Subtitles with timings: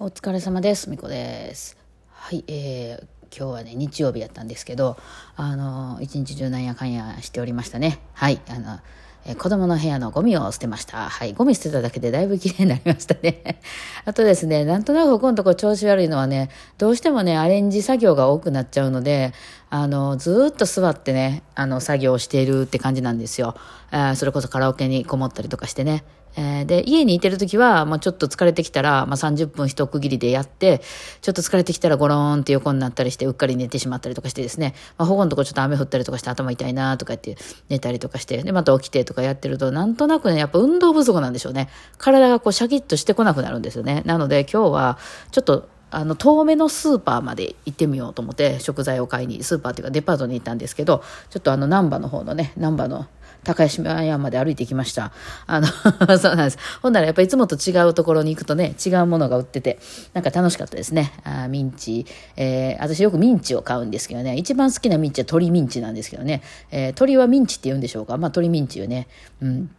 [0.00, 0.88] お疲れ様です。
[0.88, 1.76] みこです。
[2.12, 4.96] はい、えー、今日はね、日曜日やったんですけど、
[5.34, 7.98] あの、一日中なんやかんやしておりましたね。
[8.12, 8.78] はい、あの、
[9.26, 11.08] えー子供の部屋のゴミを捨てました。
[11.08, 13.60] はい、ゴミ捨てただけでだいぶ綺麗になりましたね。
[14.06, 19.34] あとですね、なんとなくここのとこ調子悪いのはね、どうしてもね、アレンジ作業が多くなっちゃうので、
[19.68, 23.56] あの、ずっと座ってね、あの、作業をしているって感じなんですよ。
[23.90, 26.04] あそれこそカラオケにこもったりとかしてね。
[26.38, 30.80] えーで、家にいてるときは、まあ、ちょっと疲れてきたら、まあ、30分一区切りでやって、
[31.20, 37.36] ちょっと疲れてきたらゴローンって横になったりして、うっかり寝てしまったりとかしてですね、まあ、保護のとこちょっと雨降ったりとかして頭痛いなとか言って
[37.68, 41.68] 寝たりとかして、で、また起きてとかやってると、なんとなくね、やっぱ運動不足なんでしょうね。
[41.96, 44.04] 体がこうシャキッとしてこなくなるんですよね。
[44.06, 44.98] なので、今日は、
[45.32, 53.06] ちょっと、あの、遠めのスーパーまで行ってみようと思って、食材を買いに、スーパーっていうかデパートに行ったんですけど、ちょっとあの、難波の方のね、難波の
[53.48, 55.10] 高島屋まで歩いてきました。
[55.46, 55.66] あの、
[56.18, 56.58] そうなんです。
[56.82, 59.78] ほんならやっぱりいつもと違うところに行くとね、違うものが売ってて、
[60.12, 61.12] なんか楽しかったですね。
[61.24, 62.04] あミンチ、
[62.36, 68.12] えー私よくミンチを買うんですけどね、一番好きなミンチは鳥ミンチなんですけどね、えー鶏はミンチって言うんでしょうか？
[68.18, 69.08] まあ鶏ミンチよね。
[69.40, 69.70] うん。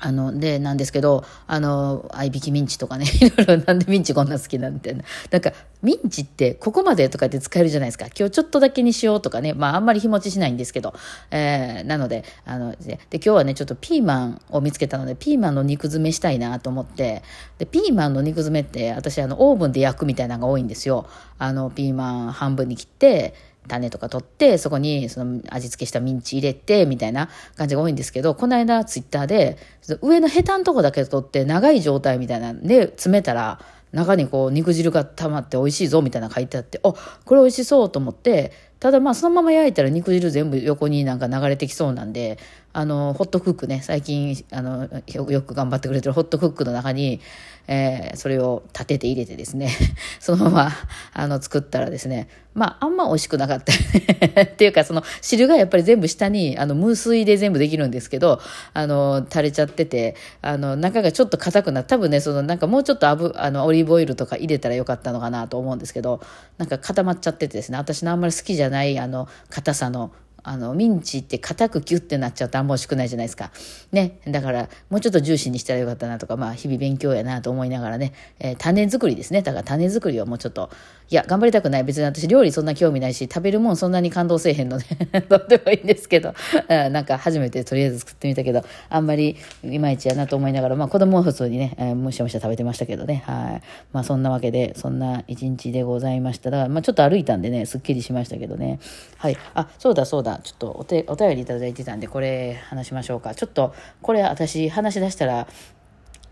[0.00, 4.96] あの、で、なんですけど、あの、合いびきミンチとかね、 いろいろなんでミンチこんな好きなんて。
[5.30, 8.06] なんか、ミンチってここまでとかって使えるじゃないですか。
[8.06, 9.52] 今日ちょっとだけにしようとかね。
[9.52, 10.94] まあ、あんまり日持ちしないんですけど。
[11.30, 17.22] えー、なので、あの、で、で今日はね、ちょっとピーマンを見つけたので、ピーマンの肉詰めしたいなと思って、
[17.58, 21.06] で、ピーマンの肉詰めって、私、あの、オーブンで焼くみたいなのが多いんですよ。
[21.38, 23.34] あの、ピーマン半分に切って、
[23.68, 29.58] 種とか取って、そこにその味付けしたミンチ入れて、みたいな感じが多いんですけど、この間ツイッターで、
[30.02, 33.60] 上のヘタのとこだけ取って長い状態みたいなんで詰めたら、
[33.92, 36.92] 中にこう肉汁が溜まって美味しいぞみたいな書いてあって、あ、
[37.24, 42.38] これ美味しそうと思って、ただまあそのまま焼いたら肉汁全部横になんか流れてきそうなんで、
[42.72, 47.20] あの、ホットクックね、最近、あの、よよく頑張ってくれてるホットクックの中に、
[47.66, 49.70] えーそれを立てて入れてですね、
[50.18, 50.72] そのまま、
[51.14, 53.72] あの、作ったらですね、まあ、あんま美味しくなかった。
[54.42, 58.40] っていうか、その、汁がやっぱり全部下に、あの、無水で全部できるんですけど、
[58.74, 66.20] あの、垂れちゃってて、あの、中がちょっと硬くな多分ね、その、なんかもうちょっとあぶ、あの、オリーブオイルとか入れたらよかったのかなと思うんですけど、
[66.58, 70.12] なんか固まっちゃっててですね、私のあんまり好きじゃない、あの、硬さの、
[70.42, 73.50] あの、ミンチって硬くキュッてなっちゃうとあんま美味しくないじゃないですか。
[73.92, 74.18] ね。
[74.26, 79.42] だから、もうちょっとジューシーにしたらよかったなとか、まあ、日々勉強やなと思いながらね、えー種作りですね。
[79.42, 80.70] だから種作りをもうちょっと、
[81.12, 81.82] いや、頑張りたくない。
[81.82, 84.84] 別に私料理そんな興味ないし、食べるもんそんなに感動せえへんので、
[85.28, 86.34] どうでもいいんですけど、
[86.68, 93.24] うんなんか初めてとりあえず作ってみたけど、あんまりいまいちやなと思いながら、まあ子供は普通にね、えーむしゃむしゃ食べてましたけどね。
[93.26, 93.62] はい。
[93.92, 96.50] まあそんなわけで、そんな一日でございました。
[96.50, 98.78] だから、まあちょっと歩いたんでね、すっきりしましたけどね。
[99.16, 99.36] はい。
[99.54, 100.38] あ、そうだそうだ。
[100.44, 103.34] ちょっとお手お便りいただいてたんで、これ話しましょうか。
[103.34, 105.48] ちょっと、これ私話し出したら、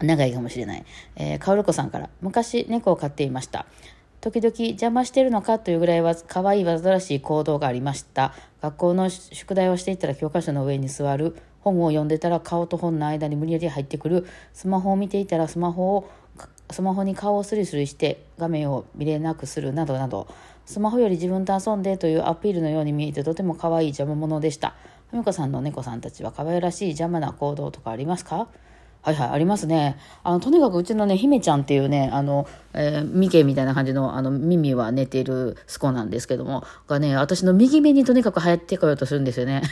[0.00, 0.84] 長いかもしれない。
[1.16, 3.66] えー、かおるこさんから、昔猫を飼っていました。
[4.21, 8.34] 時々邪魔してるのかというぐらいは可愛い煩わしい行動がありました。
[8.61, 11.37] 学校の宿題をしていたら教科書の上に座る。
[11.61, 14.27] 本を読んでたら顔と本の間に無理やり入ってくる。
[14.53, 16.11] スマホを見ていたらスマホを、
[16.71, 20.28] スマホに顔をスリスリして画面を見れなくするなどなど。
[20.67, 24.75] スマホより自分と遊んでというアピールのように見えてとても可愛い邪魔者でした。
[25.11, 28.49] ふみこさんの猫さんたちは可愛らしい邪魔な行動とかありますか？
[29.00, 29.97] はいはい、ありますね。
[30.25, 39.62] あの、とにかくうちのね、姫ちゃんっていうね、あの、えーミケみたいな感じの、あの、耳は寝ているスコなんですけども、がね、私の右目にとにかく流行ってこようとするんですよね。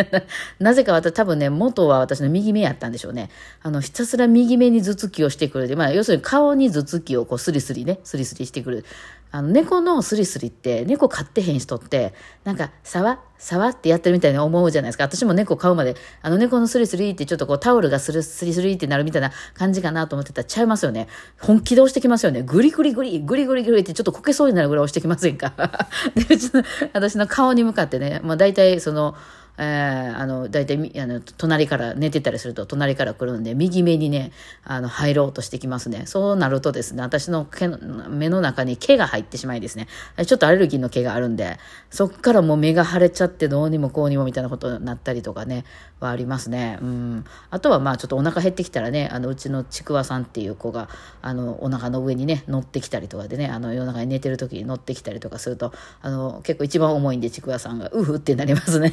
[0.58, 3.30] なぜか私、多分ね、元は私の右目やったんでしょうね。
[3.62, 8.84] あの、ひたすら右目に頭突きをしてくるで、まあ、要するに顔に頭突きをこう、スリスリね、スリスリしてくる。
[9.32, 12.14] あの、猫のスリスリって、猫飼ってへん人って、
[12.44, 15.04] なんか、さわさわってやってるみたいに思うじゃないですか。
[15.04, 21.08] 私も猫飼うまで、あの猫のスリスリってちょっとこうタオルがスリスリってなるみたいな感じかなと思ってたらちゃいますよね。
[21.40, 22.42] 本気で押してきますよね。
[22.42, 25.54] グリグリグリ、グリグリグリってちょっとこけそうになるぐらい押してきませんか？
[26.14, 26.62] で、うちの、
[26.92, 29.14] 私の顔に向かってね、まあ大体その、
[29.58, 34.32] えー、あの、大体み、あの、隣から寝てたりすると、隣から来るんで、右目にね、
[34.64, 36.02] あの、入ろうとしてきますね。
[36.06, 37.78] そうなるとですね、私の毛の
[38.08, 39.88] 目の中に毛が入ってしまいですね、
[40.26, 41.58] ちょっとアレルギーの毛があるんで、
[41.90, 45.64] そっからもう目が腫れちゃってどうにもこうにもみたいなことになったりとかね、
[46.00, 46.78] はありますね。
[46.80, 47.24] うん。
[47.50, 50.88] あとはまあちょっとお腹減ってきたらね、あの、うちのちくわさんっていう子が、
[51.22, 58.90] あの、お腹の上にね、乗ってきたりとかでね、あの、夜中に寝てる時に乗ってきたりとかすると、あの、結構一番重いんでちくわさんが、うふってなりますね。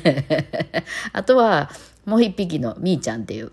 [1.13, 1.69] あとは、
[2.05, 3.51] もう一匹のみーちゃんっていう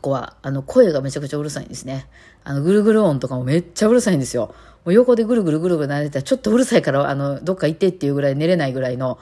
[0.00, 2.06] 子は、あの、声がめちゃくちゃうるさいんですね。
[2.44, 4.54] あの、ぐるぐる音とかもめっちゃうるさいんですよ。
[4.84, 9.18] もう横でぐるぐるぐるぐる慣れてたら、ちょっとうるさいから、あの、どっか行ってっていうぐらい寝れないぐらいの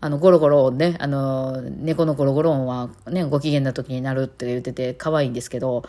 [0.00, 5.82] あの、ゴロゴロね、あの、猫のゴロゴロ音はね、ご機嫌な時になるって言ってて可愛いんですけど、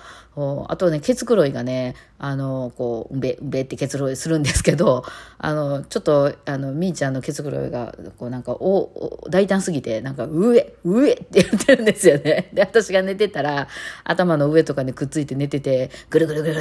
[0.68, 5.04] あとね、ケツクロイがね、あの、こう、うべ、うべってケツクロイするんですけど、
[5.38, 12.50] あの、ちょっと、あの、みーちゃんのケツクロイが、こうなんか、お、大胆すぎて、なんか、上、上って言ってるんですよね。
[12.54, 13.68] で、私が寝てたら、
[14.04, 16.56] 頭の上とかにくっついて寝てて、ぐるぐるぐる、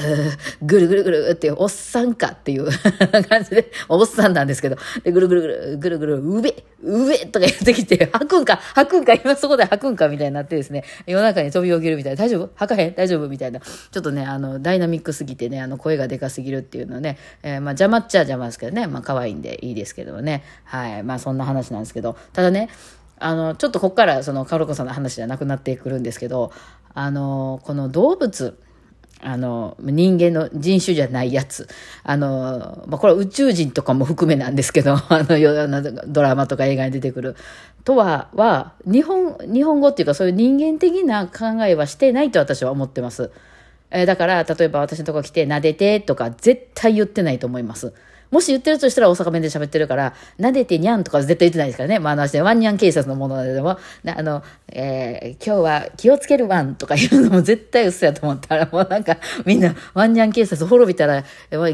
[0.63, 2.69] ぐるぐるぐるって、おっさんかっていう
[3.29, 12.51] 感じで、おっさんなんですけど、で、ぐるぐるぐる、ぐるぐる、上、上とか言ってきて、 吐くんか、吐くんか、今そこで吐くんか、みたいになってですね、夜中に飛び起きるみたいな、大丈夫？
[12.55, 12.95] 吐かへん？
[12.95, 13.29] 大丈夫？
[13.29, 13.61] みたいな。
[13.61, 20.43] ちょっとね、あの、ダイナミックすぎてね、あの、声がでかすぎるっていうのね、えー、まあ、邪魔っちゃ邪魔ですけどね、まあ、可愛いんでいいですけどもね。
[20.65, 21.03] はい。
[21.03, 22.69] まあ、そんな話なんですけど、ただね、
[23.21, 26.53] あの、ちょっとこっから、その、カロコさんの話じゃなくなってくるんですけど、
[26.95, 28.59] あの、この動物、
[29.21, 31.69] あの、人間の人種じゃないやつ。
[32.05, 37.37] あの、まあ、これは宇宙人とかも含めなんですけど、 あの、ドラマとか映画に出てくる。
[37.85, 43.31] とは、は、日本、日本語っていうかそういう人間的な考えはしてないと私は思ってます。
[43.91, 47.93] えー、だから、例えば私のとこ来て、撫でてとか絶対言ってないと思います。
[48.31, 51.99] もし言ってるとしたら大阪弁で喋ってるから、撫でてにゃんとか絶対言ってないですからね。
[51.99, 61.25] まあ、あの、ワンニャン警察のものでも、あの、えー、今日は気をつけるワンとか言うのも絶対嘘やと思ったら、もうなんか、みんな、ワンニャン警察滅びたら、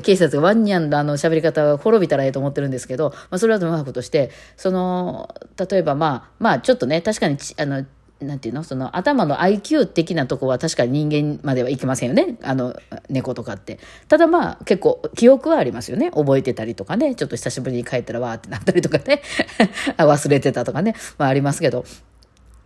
[0.02, 5.34] 警察がワンニャンのあの喋り方を滅びたらええと思ってるんですけど、まあ、それはともかくとして、その、
[5.70, 7.84] 例えばまあ、まあ、ちょっとね、確かに、あの、
[8.26, 8.64] なんていうの？
[8.64, 12.36] その頭の IQ 的なとこは確かに人間まではいけませんよね。
[12.42, 12.74] あの、
[13.08, 13.78] 猫とかって。
[14.08, 16.10] ただまあ結構記憶はありますよね。
[16.10, 17.14] 覚えてたりとかね。
[17.14, 19.22] ちょっと久しぶりに帰ったらわーってなったりとかね。
[19.98, 20.94] 忘れてたとかね。
[21.18, 21.84] まあありますけど。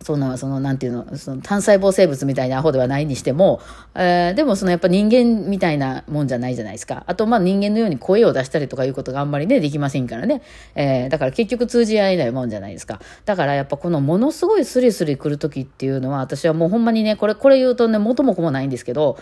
[0.01, 3.59] その、その、なんていうの、その単細胞生物みたいなアホではないにしても、
[3.95, 7.03] えー、でもそのやっぱ人間みたいなもんじゃないじゃないですか。
[7.05, 10.41] あと、まあ人間のように声を出したりとかいうことがあんまりね、できませんからね。
[10.75, 13.01] えー、だから結局通じ合えないもんじゃないですか。
[13.25, 19.17] だからやっぱこのものすごいスリスリ来る時っていうのは、私はもうほんまにね、これ、これ言うとね、元も子もないんですけど、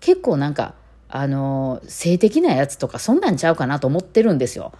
[0.00, 0.74] 結構なんか、
[1.08, 4.72] あの、性的なやつとかそんなんちゃうかなと思ってるんですよ。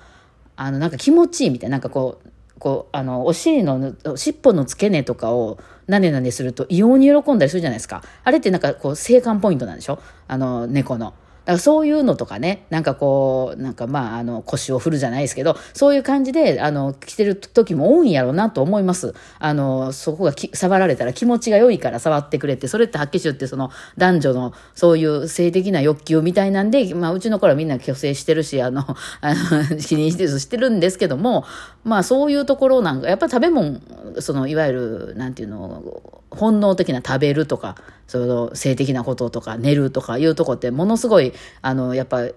[0.56, 2.28] あの、なんか気持ちいいみたいな、なんかこう、
[2.62, 8.05] こう、あの、お尻の、尻尾の付け根とかをなねなねすると異様に喜んだりするじゃないですか。
[8.23, 9.99] あれってなんかこう、生還ポイントなんでしょ？
[10.29, 11.12] あの、猫の。
[11.44, 19.15] だからそういうのとかね、なんかこう、なんかまあ、あの、腰を振るじゃないですけど、そういう感じで、あの、着てる時も多いんやろうなと思います。
[19.39, 28.85] あの、そこが触られたら気持ちが良いから触ってくれて、それって発揮しってその男女のそういう性的な欲求みたいなんで、まあ、うちの頃はみんな虚勢してるし、あの、
[29.21, 31.44] あの、 気にしてしてるんですけども、
[31.85, 33.81] まあそういうところなんか、やっぱ食べ物、
[34.21, 35.83] その、いわゆる、なんていうの、
[36.31, 42.29] 本能的な食べるとか、その性的なこととか寝るとかいうとこってものすごい、あの、やっぱ、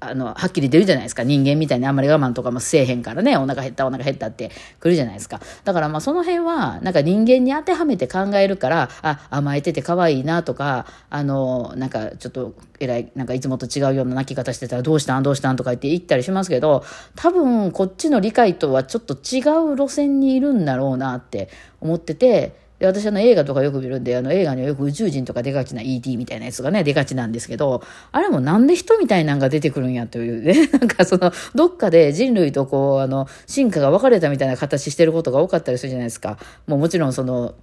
[0.00, 1.24] あの、はっきり出るじゃないですか。
[1.24, 5.40] 人間みたいにあんまり我慢とかもせえへんからね、お腹減ったお腹減ったって来るじゃないですか。
[5.64, 16.84] だからまあその辺は、なんか人間に当てはめて考えるから、あ、甘えてて可愛いなとか、あの、なんかちょっと偉い、なんかいつもと違うような泣き方してたらどうしたんどうしたんとか言って言ったりしますけど、
[17.16, 19.40] 多分こっちの理解とはちょっと違
[19.72, 21.48] う路線にいるんだろうなって
[21.80, 27.82] 思ってて、で、私あの映画とかよく見るんで、あの映画にはよく宇宙人とか出がちな ET みたいなやつがね、出がちなんですけど、
[28.12, 36.38] あれもなんで人みたいなんが出てくるんやというね、 なんかその、どっかで人類とこう、あの、進化が分かれたみたいな形してることが多かったりするじゃないですか。
[36.66, 37.54] もうもちろんその、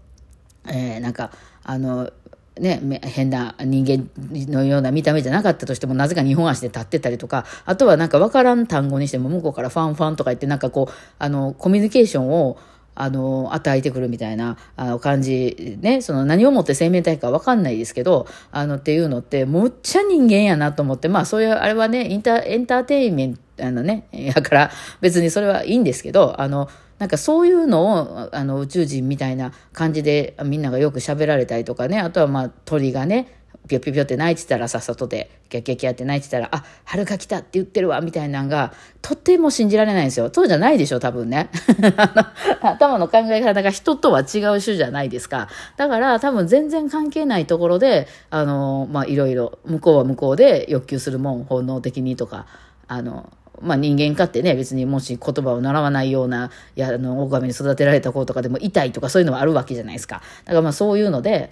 [0.67, 1.31] えー、なんか、
[1.63, 2.11] あの、
[2.59, 4.09] ね、変な人間
[4.51, 12.57] のような見た目じゃなかったとしても、なぜか日本足で立ってたりとか、あとはなんか分からん単語にしても、向こうからファンファンとか言って、なんかこう、あの、コミュニケーションを、
[12.95, 26.67] あの、与えてくるみたいな、あの、感じ、ね、その何をもって生命体かわかんないですけど、あの、っていうのって、むっちゃ人間やなと思って、まあ、そういう、あれはね、インタエンターテインメント、あのね、やから別にそれはいいんですけど、あの、
[26.99, 33.34] なんかそういうのをあの宇宙人みたいな感じでみんながよく喋られたりとかねあとはまあ鳥がね
[33.67, 40.29] ぴょぴょぴょって泣いてたらさっさとで、キャキャキャって泣いてたら、あ、春が来たって言ってるわ、みたいなのが、とっても信じられないんですよ。
[40.31, 41.49] そうじゃないでしょ、多分ね。
[42.61, 45.47] 頭の考え方が人とは違う種じゃないですか。
[45.77, 52.45] だから多分全然関係ないところで、あの、まあ、いろいろ、向こうは向こうで欲求するもん、本能的にとか、
[52.87, 53.31] あの、
[53.61, 60.21] まあ人間かってね、別にもし言葉を習わないような、いや、あの、狼に育てられた子とかでも痛いとかそういうのはあるわけじゃないですか。
[60.45, 61.51] だからまそういうので、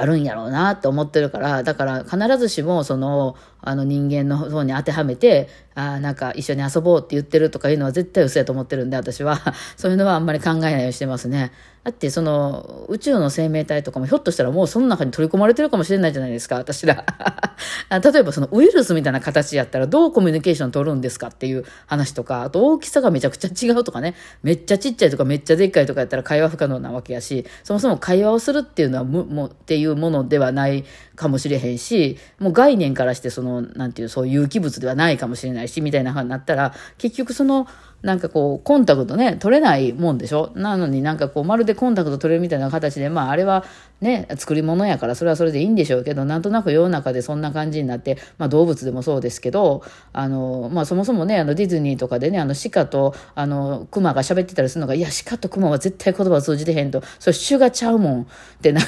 [0.00, 3.36] あるんやろうなって思ってるから、だから必ずしもその、
[3.66, 9.40] あの人間の方に当てはめて、あなんか一緒に遊ぼうって言ってるとかいうのは絶対嘘やと思ってるんで、私は。
[9.76, 11.50] そういうのはあんまり考えないようにしてますね。
[11.82, 17.04] だってその宇宙の生命体とかもひょっとしたらもうその中に取り込まれてるかもしれないじゃないですか、私ら。
[17.90, 30.84] 例えばそのウイルスみたいな形やったらどうコミュニケーション取るんですかっていう話とか、あと大きさがめちゃくちゃ違うとかね、めっちゃちっちゃいとかめっちゃでっかいとかやったら会話不可能なわけやし、そもそも会話をするっていうのはむ、もっていうものではない
[31.16, 37.66] かもしれへんし、もう概念からしてその、なんていう、そういう有機物ではないかもしれないし、みたいな話になったら、結局その、
[38.02, 40.52] なんかこう、コンタクトね、取れないもんでしょ？
[40.54, 43.64] なのになんかこう、まるでコンタクト取れるみたいな形で、まああれは
[44.00, 58.26] ね、作り物やからそれはそれでいいんでしょうけど、なんとなく世の中でそんな感じになって、まあ動物でもそうですけど、あの、まあそもそもね、あのディズニーとかでね、あの鹿とあの熊が喋ってたりするのが、いや、鹿と熊は絶対言葉通じてへんと、それ種がちゃうもんっ
[58.60, 58.84] てなっ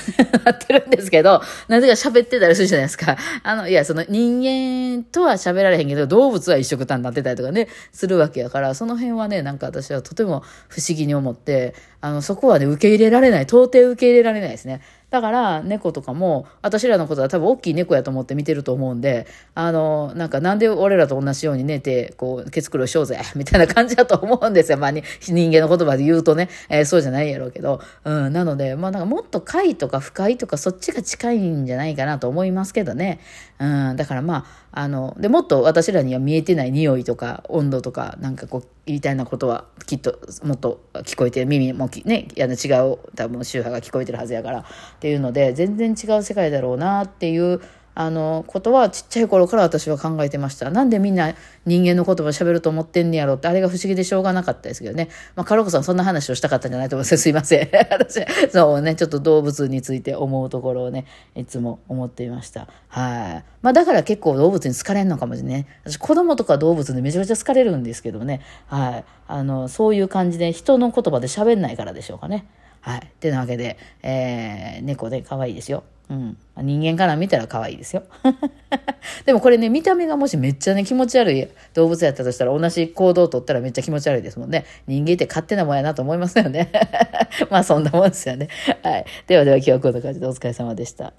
[0.59, 3.17] てるんですけど、なぜか喋ってたりするじゃないですか。
[3.43, 13.43] あの、いや、その人間とは喋られへんけど、動物は一緒くたになってたりとかね、するわけやから、その辺はね、なんか私はとても不思議に思って、あの、そこはね、受け入れられない。
[13.43, 14.81] 到底受け入れられないですね。
[15.11, 25.03] だから猫とかも私らのことは多分大きい猫やと思って見てると思うんであのなんかなんで俺らと同じように寝てこう毛繕いしようぜみたいな感じだと思うんですよ、まあ、人
[25.49, 33.21] 間の言葉で言うとね、えー、そうじゃないやろうけど、うん、なので、まあ、なんかもっと快とか不快とかそっちが近いんじゃないかなと思いますけどね、
[33.59, 42.51] うん、だからまああのでもっと私らには見えてない匂いとか温度とかなんかこう言いたいなことはきっともっと聞こえて耳もねいや違
[42.87, 44.65] う多分周波が聞こえてるはずやからっ
[45.01, 47.61] ていうので全然違う世界だろうなっていう
[48.01, 50.71] あのことはちっちゃい頃から私は考えてました。
[50.71, 51.35] なんでみんな
[51.67, 55.09] 人間の言葉喋ると思ってんねやろってあれが不思議でしょうがなかったですけどね。
[55.35, 57.17] まあ、カロコさんそんな話をしたかったんじゃないと思います。
[57.19, 57.69] すいません。
[57.91, 62.69] 私、そうね、ちょっと動物について思うところをね、いつも思っていました。
[62.87, 63.45] はい。
[63.63, 65.67] まあだから結構動物に好かれんのかもしれない。
[65.83, 68.43] 私子供とか動物でめちゃめちゃ好かれるんですけどね。
[68.69, 69.05] はい。
[69.27, 72.47] あの、そういう感じで人の言葉で喋んないからでしょうかね。
[72.81, 73.01] はい。
[73.01, 75.83] ってなわけで、えー、猫で可愛いですよ。
[76.11, 76.37] うん。
[76.57, 78.03] 人間から見たら可愛いですよ。
[79.27, 84.65] でもこれね、見た目がもしめっちゃね、気持ち悪い動物やったとしたら、同じ行動をとったらめっちゃ気持ち悪いですもんね。
[84.87, 86.71] 人間って勝手なもんやなと思いますよね。
[87.51, 88.49] まあそんなもんですよね。
[88.83, 89.05] はい。
[89.27, 91.13] ではでは今日はこんな感じでお疲れ様でした。